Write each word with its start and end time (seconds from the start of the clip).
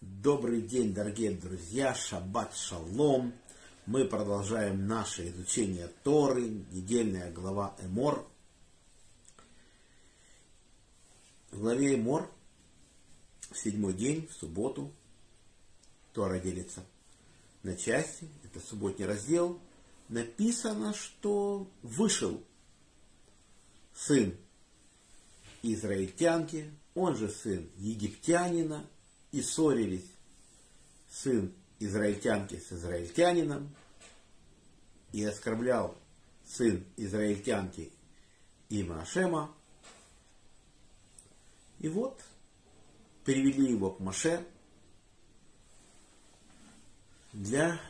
Добрый 0.00 0.62
день, 0.62 0.92
дорогие 0.92 1.30
друзья, 1.30 1.94
шаббат 1.94 2.56
шалом. 2.56 3.32
Мы 3.86 4.04
продолжаем 4.06 4.88
наше 4.88 5.28
изучение 5.28 5.88
Торы, 6.02 6.48
недельная 6.72 7.30
глава 7.30 7.76
Эмор. 7.80 8.28
В 11.52 11.60
главе 11.60 11.94
Эмор, 11.94 12.28
седьмой 13.54 13.92
день, 13.92 14.26
в 14.26 14.32
субботу, 14.32 14.90
Тора 16.12 16.40
делится 16.40 16.84
на 17.62 17.76
части, 17.76 18.28
это 18.42 18.58
субботний 18.58 19.06
раздел, 19.06 19.60
написано, 20.08 20.94
что 20.94 21.70
вышел 21.82 22.42
сын 23.94 24.36
израильтянки, 25.62 26.70
он 26.94 27.16
же 27.16 27.28
сын 27.28 27.70
египтянина, 27.76 28.86
и 29.30 29.40
ссорились 29.40 30.10
сын 31.08 31.52
израильтянки 31.78 32.58
с 32.58 32.72
израильтянином, 32.72 33.74
и 35.12 35.24
оскорблял 35.24 35.96
сын 36.44 36.84
израильтянки 36.96 37.92
имя 38.68 39.00
Ашема. 39.00 39.54
И 41.78 41.88
вот 41.88 42.22
привели 43.24 43.70
его 43.70 43.90
к 43.90 44.00
Маше 44.00 44.46
для 47.32 47.80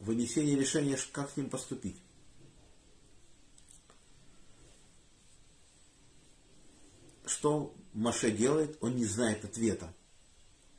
вынесения 0.00 0.56
решения, 0.56 0.98
как 1.12 1.30
с 1.30 1.36
ним 1.36 1.50
поступить. 1.50 1.96
Что 7.44 7.74
Маше 7.92 8.30
делает? 8.30 8.78
Он 8.80 8.96
не 8.96 9.04
знает 9.04 9.44
ответа. 9.44 9.92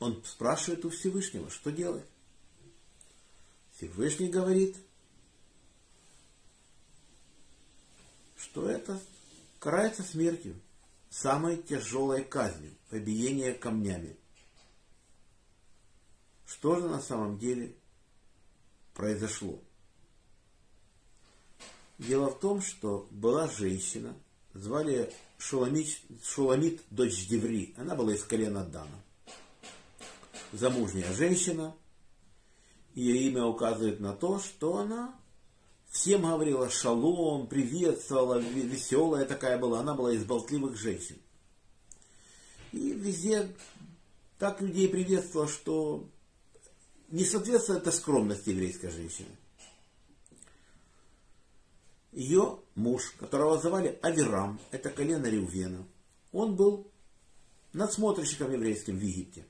Он 0.00 0.20
спрашивает 0.24 0.84
у 0.84 0.90
Всевышнего, 0.90 1.48
что 1.48 1.70
делать. 1.70 2.04
Всевышний 3.76 4.28
говорит, 4.28 4.76
что 8.36 8.68
это 8.68 9.00
карается 9.60 10.02
смертью, 10.02 10.60
самой 11.08 11.62
тяжелой 11.62 12.24
казнью, 12.24 12.74
побиение 12.90 13.54
камнями. 13.54 14.16
Что 16.46 16.80
же 16.80 16.88
на 16.88 17.00
самом 17.00 17.38
деле 17.38 17.76
произошло? 18.92 19.62
Дело 21.98 22.30
в 22.30 22.40
том, 22.40 22.60
что 22.60 23.06
была 23.12 23.46
женщина, 23.46 24.16
звали 24.52 25.14
Шуламит, 25.38 25.98
Шуламит 26.22 26.82
дочь 26.90 27.26
Деври. 27.26 27.74
Она 27.76 27.94
была 27.94 28.14
из 28.14 28.22
колена 28.24 28.64
Дана. 28.64 29.02
Замужняя 30.52 31.12
женщина. 31.12 31.74
Ее 32.94 33.28
имя 33.28 33.44
указывает 33.44 34.00
на 34.00 34.14
то, 34.14 34.40
что 34.40 34.78
она 34.78 35.14
всем 35.90 36.22
говорила 36.22 36.70
шалом, 36.70 37.46
приветствовала, 37.46 38.38
веселая 38.38 39.26
такая 39.26 39.58
была. 39.58 39.80
Она 39.80 39.94
была 39.94 40.12
из 40.12 40.24
болтливых 40.24 40.76
женщин. 40.76 41.16
И 42.72 42.92
везде 42.92 43.54
так 44.38 44.60
людей 44.60 44.88
приветствовала, 44.88 45.48
что 45.48 46.08
не 47.10 47.24
соответствует 47.24 47.82
это 47.82 47.92
скромности 47.92 48.50
еврейской 48.50 48.90
женщины. 48.90 49.28
Ее 52.16 52.60
муж, 52.76 53.10
которого 53.20 53.58
звали 53.58 53.98
Авирам, 54.00 54.58
это 54.70 54.88
колено 54.88 55.26
Реувена, 55.26 55.86
он 56.32 56.56
был 56.56 56.90
надсмотрщиком 57.74 58.50
еврейским 58.50 58.96
в 58.96 59.02
Египте. 59.02 59.44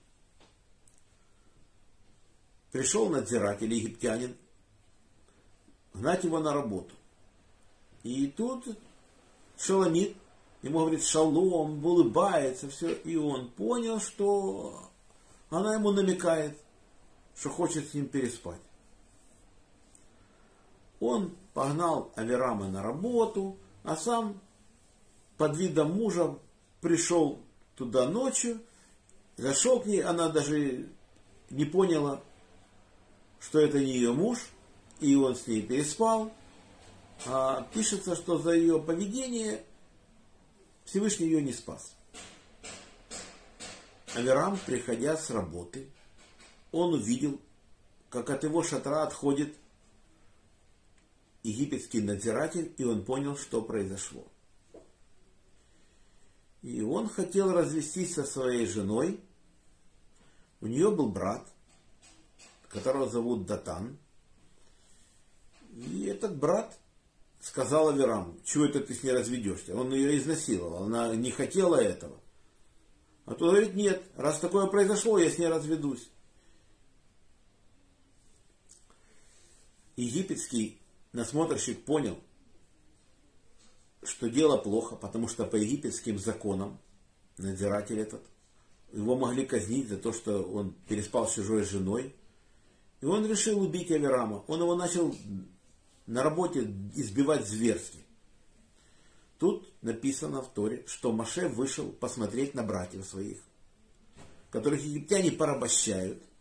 Пришел 2.72 3.08
надзиратель, 3.08 3.72
египтянин, 3.72 4.36
гнать 5.94 6.24
его 6.24 6.40
на 6.40 6.52
работу. 6.52 6.92
И 8.02 8.26
тут 8.26 8.66
Шаламит 9.56 10.16
ему 10.62 10.80
говорит 10.80 11.04
шалом, 11.04 11.86
улыбается, 11.86 12.68
все. 12.68 12.92
И 12.92 13.14
он 13.14 13.48
понял, 13.50 14.00
что 14.00 14.90
она 15.50 15.74
ему 15.74 15.92
намекает, 15.92 16.58
что 17.36 17.48
хочет 17.48 17.88
с 17.88 17.94
ним 17.94 18.08
переспать. 18.08 18.60
Он 20.98 21.36
погнал 21.56 22.12
Аверама 22.16 22.68
на 22.68 22.82
работу, 22.82 23.56
а 23.82 23.96
сам 23.96 24.38
под 25.38 25.56
видом 25.56 25.92
мужа 25.92 26.38
пришел 26.82 27.40
туда 27.76 28.06
ночью, 28.06 28.60
зашел 29.38 29.80
к 29.80 29.86
ней, 29.86 30.02
она 30.02 30.28
даже 30.28 30.86
не 31.48 31.64
поняла, 31.64 32.20
что 33.40 33.58
это 33.58 33.78
не 33.78 33.92
ее 33.92 34.12
муж, 34.12 34.38
и 35.00 35.16
он 35.16 35.34
с 35.34 35.46
ней 35.46 35.62
переспал. 35.62 36.30
А 37.24 37.66
пишется, 37.72 38.16
что 38.16 38.36
за 38.36 38.50
ее 38.50 38.78
поведение 38.78 39.64
Всевышний 40.84 41.24
ее 41.24 41.40
не 41.40 41.54
спас. 41.54 41.96
Аверам, 44.14 44.58
приходя 44.66 45.16
с 45.16 45.30
работы, 45.30 45.88
он 46.70 46.92
увидел, 46.92 47.40
как 48.10 48.28
от 48.28 48.44
его 48.44 48.62
шатра 48.62 49.04
отходит 49.04 49.56
египетский 51.48 52.00
надзиратель, 52.00 52.74
и 52.76 52.84
он 52.84 53.04
понял, 53.04 53.36
что 53.36 53.62
произошло. 53.62 54.26
И 56.62 56.82
он 56.82 57.08
хотел 57.08 57.52
развестись 57.52 58.14
со 58.14 58.24
своей 58.24 58.66
женой. 58.66 59.20
У 60.60 60.66
нее 60.66 60.90
был 60.90 61.08
брат, 61.10 61.46
которого 62.68 63.08
зовут 63.08 63.46
Датан. 63.46 63.98
И 65.72 66.06
этот 66.06 66.36
брат 66.36 66.76
сказал 67.40 67.90
Авераму, 67.90 68.36
чего 68.44 68.64
это 68.64 68.80
ты 68.80 68.94
с 68.94 69.02
ней 69.02 69.12
разведешься? 69.12 69.76
Он 69.76 69.92
ее 69.92 70.18
изнасиловал, 70.18 70.84
она 70.84 71.14
не 71.14 71.30
хотела 71.30 71.76
этого. 71.76 72.18
А 73.26 73.34
тот 73.34 73.50
говорит, 73.50 73.74
нет, 73.74 74.02
раз 74.16 74.40
такое 74.40 74.66
произошло, 74.66 75.18
я 75.18 75.30
с 75.30 75.38
ней 75.38 75.48
разведусь. 75.48 76.10
египетский 79.96 80.78
насмотрщик 81.16 81.84
понял, 81.84 82.18
что 84.02 84.28
дело 84.28 84.58
плохо, 84.58 84.96
потому 84.96 85.28
что 85.28 85.46
по 85.46 85.56
египетским 85.56 86.18
законам 86.18 86.78
надзиратель 87.38 87.98
этот, 87.98 88.22
его 88.92 89.16
могли 89.16 89.46
казнить 89.46 89.88
за 89.88 89.96
то, 89.96 90.12
что 90.12 90.42
он 90.42 90.74
переспал 90.86 91.26
с 91.26 91.34
чужой 91.34 91.64
женой. 91.64 92.14
И 93.00 93.06
он 93.06 93.26
решил 93.26 93.60
убить 93.60 93.90
Аверама. 93.90 94.44
Он 94.46 94.60
его 94.60 94.74
начал 94.74 95.14
на 96.06 96.22
работе 96.22 96.60
избивать 96.94 97.48
зверски. 97.48 97.98
Тут 99.38 99.68
написано 99.82 100.40
в 100.40 100.52
Торе, 100.52 100.84
что 100.86 101.12
Маше 101.12 101.48
вышел 101.48 101.90
посмотреть 101.92 102.54
на 102.54 102.62
братьев 102.62 103.04
своих, 103.04 103.38
которых 104.50 104.82
египтяне 104.82 105.32
порабощают– 105.32 106.22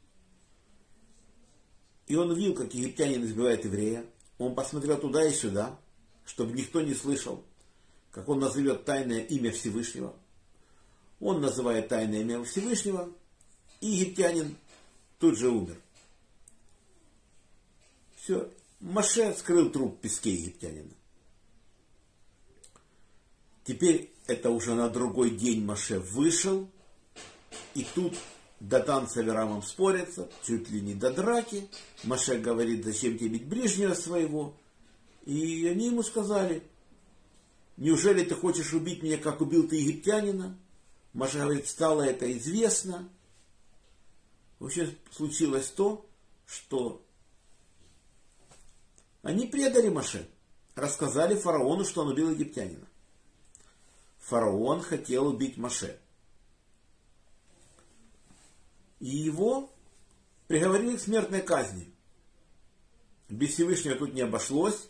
и 2.08 2.16
он 2.16 2.32
увидел, 2.32 2.54
как 2.54 2.74
египтянин 2.74 3.24
избивает 3.24 3.66
еврея. 3.66 4.06
Он 4.38 4.56
посмотрел 4.56 5.00
туда 5.00 5.26
и 5.26 5.34
сюда, 5.34 5.80
чтобы 6.26 6.54
никто 6.54 6.82
не 6.82 6.94
слышал, 6.94 7.44
как 8.12 8.28
он 8.28 8.40
назовет 8.40 8.86
тайное 8.86 9.22
имя 9.22 9.52
Всевышнего. 9.52 10.16
Он 11.20 11.40
называет 11.40 11.88
тайное 11.88 12.22
имя 12.22 12.44
Всевышнего, 12.44 13.10
и 13.80 13.88
египтянин 13.88 14.58
тут 15.20 15.38
же 15.38 15.50
умер. 15.50 15.80
Все. 18.18 18.52
Маше 18.82 19.34
скрыл 19.34 19.70
труп 19.72 19.98
в 19.98 20.02
песке 20.02 20.34
египтянина. 20.34 20.92
Теперь 23.64 24.12
это 24.28 24.50
уже 24.50 24.76
на 24.76 24.90
другой 24.90 25.32
день 25.32 25.64
Маше 25.64 26.00
вышел, 26.00 26.70
и 27.74 27.86
тут 27.96 28.16
Датан 28.70 29.08
с 29.08 29.16
Аверамом 29.18 29.62
спорятся, 29.62 30.28
чуть 30.44 30.70
ли 30.72 30.82
не 30.82 30.96
до 30.96 31.12
драки. 31.12 31.70
Маше 32.04 32.40
говорит, 32.40 32.84
зачем 32.84 33.18
тебе 33.18 33.30
бить 33.30 33.48
ближнего 33.48 33.94
своего? 33.94 34.56
И 35.26 35.68
они 35.68 35.88
ему 35.88 36.02
сказали, 36.02 36.64
неужели 37.78 38.24
ты 38.24 38.34
хочешь 38.34 38.74
убить 38.74 39.04
меня, 39.04 39.18
как 39.18 39.42
убил 39.42 39.68
ты 39.68 39.76
египтянина? 39.76 40.58
Маша 41.14 41.40
говорит, 41.40 41.68
стало 41.68 42.02
это 42.02 42.32
известно. 42.38 43.08
В 44.58 44.66
общем, 44.66 44.96
случилось 45.12 45.68
то, 45.68 46.04
что 46.48 47.06
они 49.22 49.46
предали 49.46 49.90
Маше, 49.90 50.28
рассказали 50.74 51.36
фараону, 51.36 51.86
что 51.86 52.02
он 52.02 52.10
убил 52.10 52.32
египтянина. 52.32 52.88
Фараон 54.22 54.82
хотел 54.82 55.28
убить 55.28 55.58
Маше. 55.58 56.00
И 59.00 59.08
его 59.08 59.74
приговорили 60.48 60.98
к 60.98 61.02
смертной 61.02 61.42
казни. 61.42 61.94
Без 63.30 63.54
Всевышнего 63.54 63.96
тут 63.96 64.14
не 64.14 64.22
обошлось. 64.22 64.88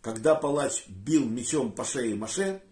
Когда 0.00 0.34
палач 0.34 0.86
бил 0.86 1.24
мечом 1.24 1.72
по 1.72 1.84
шее 1.84 2.14
Маше, 2.14 2.62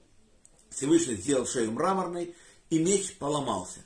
Всевышний 0.68 1.14
сделал 1.14 1.46
шею 1.46 1.72
мраморной, 1.72 2.34
и 2.68 2.78
меч 2.78 3.16
поломался. 3.16 3.80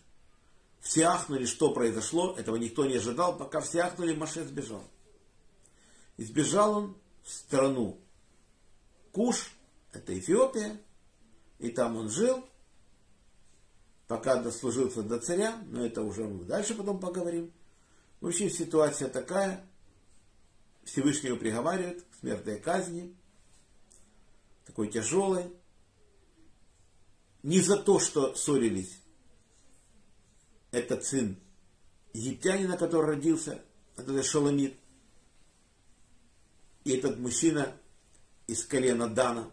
Все 0.80 1.04
ахнули, 1.04 1.46
что 1.46 1.72
произошло, 1.72 2.34
этого 2.36 2.56
никто 2.56 2.84
не 2.86 2.96
ожидал, 2.96 3.36
пока 3.36 3.60
все 3.60 3.80
ахнули, 3.80 4.14
Маше 4.14 4.44
сбежал. 4.44 4.84
И 6.16 6.24
сбежал 6.24 6.78
он 6.78 6.96
в 7.24 7.32
страну 7.32 8.00
Куш, 9.12 9.52
это 9.92 10.16
Эфиопия, 10.16 10.80
и 11.58 11.70
там 11.70 11.96
он 11.96 12.10
жил, 12.10 12.44
пока 14.06 14.36
дослужился 14.36 15.02
до 15.02 15.18
царя, 15.18 15.62
но 15.68 15.84
это 15.84 16.02
уже 16.02 16.24
мы 16.24 16.44
дальше 16.44 16.74
потом 16.74 17.00
поговорим. 17.00 17.52
В 18.20 18.26
общем, 18.26 18.50
ситуация 18.50 19.08
такая, 19.08 19.64
Всевышнего 20.84 21.36
приговаривают 21.36 22.02
к 22.02 22.20
смертной 22.20 22.58
казни, 22.60 23.14
такой 24.64 24.88
тяжелой, 24.88 25.52
не 27.42 27.60
за 27.60 27.76
то, 27.76 27.98
что 27.98 28.34
ссорились 28.34 29.00
этот 30.70 31.04
сын 31.04 31.36
египтянина, 32.12 32.76
который 32.76 33.06
родился, 33.06 33.62
этот 33.96 34.24
Шаламид, 34.24 34.76
и 36.84 36.92
этот 36.92 37.18
мужчина 37.18 37.76
из 38.46 38.64
колена 38.64 39.08
Дана, 39.08 39.50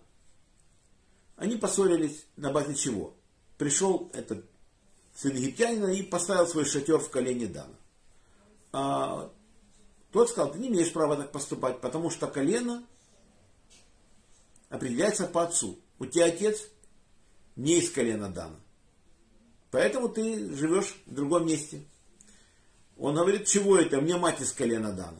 они 1.35 1.55
поссорились 1.55 2.25
на 2.35 2.51
базе 2.51 2.75
чего? 2.75 3.15
Пришел 3.57 4.09
этот 4.13 4.45
сын 5.15 5.35
египтянина 5.35 5.87
и 5.87 6.03
поставил 6.03 6.47
свой 6.47 6.65
шатер 6.65 6.99
в 6.99 7.09
колене 7.09 7.47
Дана. 7.47 7.75
А 8.71 9.31
тот 10.11 10.29
сказал, 10.29 10.51
ты 10.51 10.59
не 10.59 10.69
имеешь 10.69 10.91
права 10.91 11.15
так 11.15 11.31
поступать, 11.31 11.81
потому 11.81 12.09
что 12.09 12.27
колено 12.27 12.83
определяется 14.69 15.27
по 15.27 15.43
отцу. 15.43 15.79
У 15.99 16.05
тебя 16.05 16.25
отец 16.25 16.67
не 17.55 17.79
из 17.79 17.91
колена 17.91 18.29
Дана. 18.29 18.59
Поэтому 19.71 20.09
ты 20.09 20.53
живешь 20.55 20.95
в 21.05 21.13
другом 21.13 21.47
месте. 21.47 21.83
Он 22.97 23.15
говорит, 23.15 23.47
чего 23.47 23.77
это? 23.77 24.01
Мне 24.01 24.17
мать 24.17 24.41
из 24.41 24.51
колена 24.51 24.93
Дана. 24.93 25.19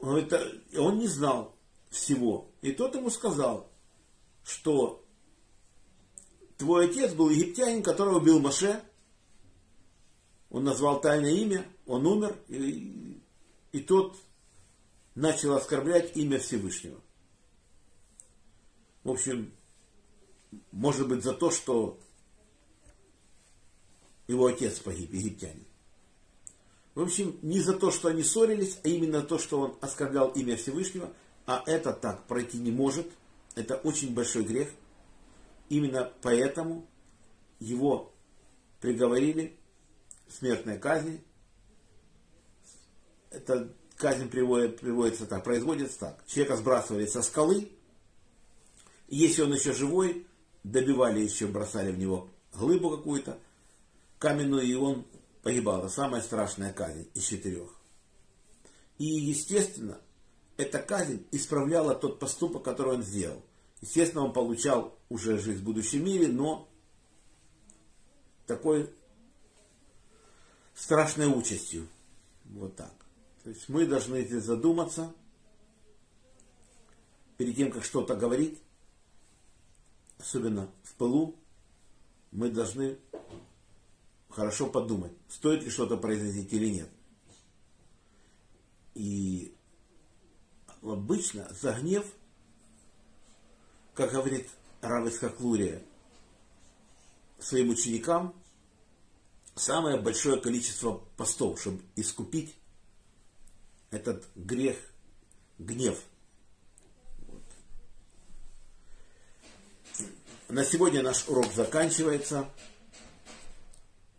Он, 0.00 0.08
говорит, 0.08 0.32
он 0.78 0.98
не 0.98 1.06
знал 1.06 1.54
всего. 1.90 2.50
И 2.60 2.72
тот 2.72 2.94
ему 2.94 3.10
сказал, 3.10 3.70
что 4.44 5.05
твой 6.56 6.88
отец 6.88 7.12
был 7.12 7.30
египтянин, 7.30 7.82
которого 7.82 8.18
убил 8.18 8.40
Маше. 8.40 8.82
Он 10.50 10.64
назвал 10.64 11.00
тайное 11.00 11.32
имя, 11.32 11.66
он 11.86 12.06
умер, 12.06 12.36
и, 12.48 13.20
и 13.72 13.80
тот 13.80 14.16
начал 15.14 15.54
оскорблять 15.54 16.16
имя 16.16 16.38
Всевышнего. 16.38 17.00
В 19.02 19.10
общем, 19.10 19.52
может 20.72 21.08
быть 21.08 21.22
за 21.22 21.32
то, 21.32 21.50
что 21.50 21.98
его 24.26 24.46
отец 24.46 24.78
погиб, 24.78 25.12
египтянин. 25.12 25.64
В 26.94 27.02
общем, 27.02 27.38
не 27.42 27.60
за 27.60 27.74
то, 27.74 27.90
что 27.90 28.08
они 28.08 28.22
ссорились, 28.22 28.78
а 28.82 28.88
именно 28.88 29.22
то, 29.22 29.38
что 29.38 29.60
он 29.60 29.78
оскорблял 29.80 30.28
имя 30.30 30.56
Всевышнего, 30.56 31.12
а 31.44 31.62
это 31.66 31.92
так 31.92 32.26
пройти 32.26 32.58
не 32.58 32.70
может. 32.70 33.06
Это 33.54 33.76
очень 33.76 34.14
большой 34.14 34.44
грех. 34.44 34.70
Именно 35.68 36.12
поэтому 36.22 36.88
его 37.58 38.14
приговорили 38.80 39.58
к 40.28 40.32
смертной 40.32 40.78
казни. 40.78 41.22
Эта 43.30 43.72
казнь 43.96 44.28
приводит, 44.28 44.80
приводится 44.80 45.26
так, 45.26 45.44
производится 45.44 45.98
так. 45.98 46.26
Человека 46.26 46.56
сбрасывали 46.56 47.06
со 47.06 47.22
скалы, 47.22 47.70
если 49.08 49.42
он 49.42 49.54
еще 49.54 49.72
живой, 49.72 50.26
добивали 50.64 51.20
еще, 51.20 51.46
бросали 51.46 51.92
в 51.92 51.98
него 51.98 52.28
глыбу 52.52 52.90
какую-то, 52.90 53.38
каменную, 54.18 54.62
и 54.62 54.74
он 54.74 55.06
погибал. 55.42 55.80
Это 55.80 55.88
самая 55.88 56.22
страшная 56.22 56.72
казнь 56.72 57.08
из 57.14 57.24
четырех. 57.24 57.70
И, 58.98 59.04
естественно, 59.04 60.00
эта 60.56 60.78
казнь 60.78 61.26
исправляла 61.30 61.94
тот 61.94 62.18
поступок, 62.18 62.64
который 62.64 62.94
он 62.94 63.02
сделал. 63.02 63.42
Естественно, 63.80 64.24
он 64.24 64.32
получал 64.32 64.98
уже 65.08 65.38
жизнь 65.38 65.60
в 65.60 65.64
будущем 65.64 66.04
мире, 66.04 66.28
но 66.28 66.68
такой 68.46 68.90
страшной 70.74 71.26
участью. 71.26 71.88
Вот 72.44 72.76
так. 72.76 72.94
То 73.42 73.50
есть 73.50 73.68
мы 73.68 73.86
должны 73.86 74.24
здесь 74.24 74.44
задуматься 74.44 75.14
перед 77.36 77.56
тем, 77.56 77.70
как 77.70 77.84
что-то 77.84 78.16
говорить, 78.16 78.58
особенно 80.18 80.70
в 80.82 80.94
пылу, 80.94 81.36
мы 82.32 82.50
должны 82.50 82.98
хорошо 84.30 84.66
подумать, 84.66 85.12
стоит 85.28 85.62
ли 85.62 85.70
что-то 85.70 85.96
произойти 85.96 86.56
или 86.56 86.70
нет. 86.70 86.90
И 88.94 89.54
обычно 90.82 91.48
за 91.52 91.72
гнев, 91.74 92.06
как 93.96 94.12
говорит 94.12 94.48
Равис 94.82 95.18
Хаклурия 95.18 95.82
своим 97.38 97.70
ученикам, 97.70 98.34
самое 99.54 99.98
большое 99.98 100.38
количество 100.38 101.02
постов, 101.16 101.58
чтобы 101.60 101.80
искупить 101.96 102.54
этот 103.90 104.24
грех, 104.34 104.76
гнев. 105.58 105.98
Вот. 107.26 107.42
На 110.48 110.64
сегодня 110.64 111.02
наш 111.02 111.26
урок 111.28 111.52
заканчивается. 111.54 112.50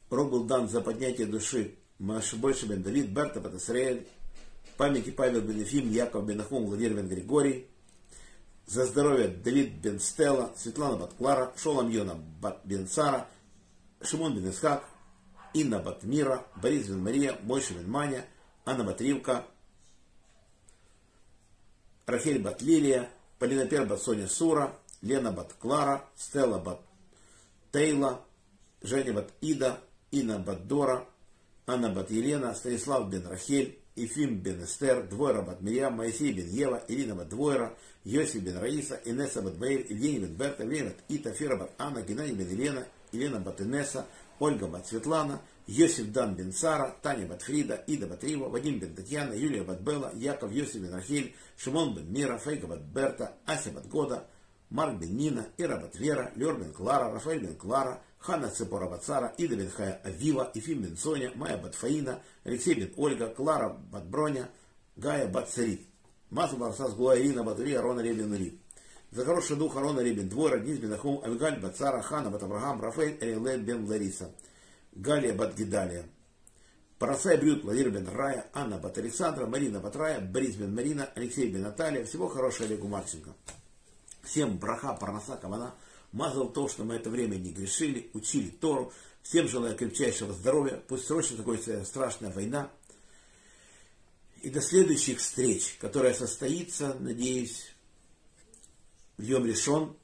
Урок 0.09 0.31
был 0.31 0.43
дан 0.45 0.69
за 0.69 0.81
поднятие 0.81 1.27
души 1.27 1.75
Машибойши 1.99 2.65
бен 2.65 2.81
Давид, 2.81 3.09
Берта 3.09 3.39
бен 3.39 3.57
Исраэль, 3.57 4.07
памяти 4.77 5.11
Павел 5.11 5.41
бен 5.41 5.59
Ефим, 5.59 5.91
Яков 5.91 6.25
бен 6.25 6.41
Ахум, 6.41 6.65
Владимир 6.65 6.95
бен 6.95 7.09
Григорий, 7.09 7.67
за 8.67 8.85
здоровье 8.85 9.27
Давид 9.27 9.81
бен 9.81 9.99
Стелла, 9.99 10.51
Светлана 10.57 10.97
бат 10.97 11.13
Клара, 11.17 11.51
Шолом 11.57 11.89
Йона 11.89 12.15
бат 12.15 12.61
бен 12.65 12.87
Сара, 12.87 13.27
Шимон 14.03 14.35
бен 14.35 14.49
Исхак, 14.49 14.83
Инна 15.53 15.79
бат 15.79 16.03
Мира, 16.03 16.43
Борис 16.61 16.87
бен 16.87 17.01
Мария, 17.01 17.37
Мойша 17.43 17.73
бен 17.73 17.89
Маня, 17.89 18.25
Анна 18.65 18.83
бат 18.83 19.01
Ривка, 19.01 19.45
Рахель 22.07 22.41
бат 22.41 22.61
Лилия, 22.61 23.09
Полина 23.39 23.69
Пер 23.69 23.85
бат 23.85 24.01
Соня 24.01 24.27
Сура, 24.27 24.73
Лена 25.03 25.31
бат 25.31 25.55
Клара, 25.59 26.03
Стелла 26.15 26.59
бат 26.59 26.81
Тейла, 27.71 28.21
Женя 28.83 29.13
бат 29.13 29.33
Ида, 29.41 29.79
Инна 30.11 30.39
Баддора, 30.39 31.05
Анна 31.65 31.89
Бат 31.89 32.11
Елена, 32.11 32.55
Станислав 32.55 33.09
бен 33.09 33.27
Рахель, 33.27 33.77
Ефим 33.97 34.37
бен 34.37 34.63
Эстер, 34.63 35.07
Двойра 35.07 35.41
бат 35.41 35.61
Мирьям, 35.61 35.95
Моисей 35.95 36.31
бен 36.31 36.47
Ева, 36.47 36.83
Ирина 36.87 37.15
бат 37.15 37.29
Двойра, 37.29 37.73
Йосиф 38.05 38.43
бен 38.43 38.57
Раиса, 38.57 39.01
Инесса 39.05 39.41
бат 39.41 39.57
Бейр, 39.57 39.85
Евгений 39.89 40.19
бен 40.19 40.35
Берта, 40.35 40.63
Евгений 40.63 40.89
бат 40.89 41.03
Ита, 41.09 41.33
Фира 41.33 41.57
бат 41.57 41.71
Анна, 41.79 42.01
Геннадий 42.03 42.35
бен 42.35 42.47
Елена, 42.47 42.85
Елена 43.11 43.39
бат 43.39 43.59
Инесса, 43.59 44.05
Ольга 44.39 44.67
бат 44.67 44.87
Светлана, 44.87 45.41
Йосиф 45.67 46.11
Дан 46.11 46.35
бен 46.35 46.53
Сара, 46.53 46.95
Таня 47.01 47.25
бат 47.25 47.41
Фрида, 47.41 47.83
Ида 47.87 48.07
бат 48.07 48.23
Рива, 48.23 48.49
Вадим 48.49 48.79
бен 48.79 48.93
Татьяна, 48.95 49.33
Юлия 49.35 49.63
бат 49.63 49.81
Белла, 49.81 50.11
Яков 50.15 50.51
Йосиф 50.51 50.81
бен 50.81 50.93
Рахель, 50.93 51.33
Шимон 51.57 51.95
бен 51.95 52.11
Мира, 52.11 52.37
Фейга 52.37 52.67
бат 52.67 52.85
Берта, 52.85 53.33
Ася 53.47 53.71
бат 53.71 53.87
Года, 53.87 54.25
Марк 54.69 54.99
бен 54.99 55.15
Нина, 55.15 55.47
Ира 55.57 55.77
бат 55.77 55.95
Вера, 55.95 56.31
Лер 56.35 56.53
бен 56.53 56.71
Клара, 56.71 57.11
Рафаэль 57.13 57.41
бен 57.41 57.55
Клара, 57.55 57.99
Хана 58.19 58.49
Цепора 58.49 58.87
Бацара, 58.87 59.33
Ида 59.37 59.55
бен 59.55 59.69
Хая 59.69 60.01
Авива, 60.03 60.51
Ефим 60.53 60.81
бен 60.81 60.97
Соня, 60.97 61.31
Майя 61.35 61.57
Батфаина, 61.57 62.21
Алексей 62.43 62.75
бен 62.75 62.93
Ольга, 62.97 63.27
Клара 63.29 63.69
Батброня, 63.69 64.49
Гая 64.95 65.27
Бацарит. 65.27 65.87
Мазу 66.29 66.57
Барсас 66.57 66.93
Гуа 66.93 67.17
Ирина 67.17 67.43
Батури, 67.43 67.73
Арона 67.73 68.01
Ребен 68.01 68.35
Ри. 68.35 68.59
За 69.11 69.23
хороший 69.23 69.55
дух 69.55 69.77
Арона 69.77 70.01
Ребен 70.01 70.27
Двора, 70.27 70.59
Низ 70.59 70.77
бен 70.79 70.93
Ахум, 70.93 71.21
Авигаль 71.23 71.59
Бацара, 71.59 72.01
Хана 72.01 72.29
Бат 72.29 72.43
Абрахам, 72.43 72.81
Рафаэль 72.81 73.17
Элилет 73.21 73.63
бен 73.63 73.87
Лариса, 73.87 74.31
Галия 74.93 75.33
Бат 75.33 75.55
Гидалия. 75.55 76.03
Парасай 76.99 77.37
Брют, 77.37 77.63
Владимир 77.63 77.91
бен 77.91 78.07
Рая, 78.09 78.47
Анна 78.53 78.77
Бат 78.77 78.97
Александра, 78.97 79.45
Марина 79.45 79.79
Батрая, 79.79 80.19
Борис 80.19 80.55
бен 80.55 80.73
Марина, 80.73 81.07
Алексей 81.15 81.47
бен 81.49 81.61
Наталья. 81.61 82.03
Всего 82.03 82.27
хорошего 82.27 82.65
Олегу 82.65 82.87
Марченко. 82.87 83.29
Всем 84.23 84.57
браха, 84.57 84.93
парнаса, 84.93 85.37
кавана. 85.37 85.75
Мазал 86.11 86.49
то, 86.49 86.67
что 86.67 86.83
мы 86.83 86.95
это 86.95 87.09
время 87.09 87.35
не 87.35 87.51
грешили, 87.51 88.09
учили 88.13 88.49
Тору. 88.49 88.93
Всем 89.21 89.47
желаю 89.47 89.75
крепчайшего 89.75 90.33
здоровья. 90.33 90.81
Пусть 90.87 91.05
срочно 91.05 91.37
закончится 91.37 91.83
страшная 91.83 92.31
война. 92.31 92.71
И 94.41 94.49
до 94.49 94.61
следующих 94.61 95.19
встреч, 95.19 95.77
которая 95.79 96.13
состоится, 96.13 96.93
надеюсь, 96.93 97.73
в 99.17 99.23
Йом 99.23 99.45
решен 99.45 99.95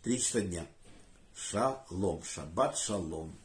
в 0.00 0.04
3 0.04 0.18
часа 0.20 0.40
дня. 0.40 0.66
Шалом. 1.34 2.22
Шаббат 2.22 2.76
шалом. 2.76 3.36